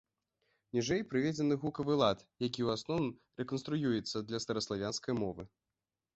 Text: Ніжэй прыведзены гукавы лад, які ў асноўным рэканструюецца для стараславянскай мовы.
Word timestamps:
Ніжэй 0.77 1.01
прыведзены 1.11 1.57
гукавы 1.65 1.97
лад, 2.03 2.23
які 2.47 2.61
ў 2.65 2.69
асноўным 2.81 3.13
рэканструюецца 3.43 4.25
для 4.33 4.43
стараславянскай 4.47 5.13
мовы. 5.23 5.43